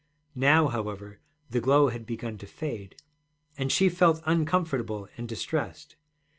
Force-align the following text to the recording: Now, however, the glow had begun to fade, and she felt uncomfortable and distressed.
Now, 0.33 0.67
however, 0.69 1.19
the 1.51 1.61
glow 1.61 1.89
had 1.89 2.07
begun 2.07 2.39
to 2.39 2.47
fade, 2.47 2.95
and 3.55 3.71
she 3.71 3.87
felt 3.87 4.23
uncomfortable 4.25 5.07
and 5.15 5.27
distressed. 5.29 5.95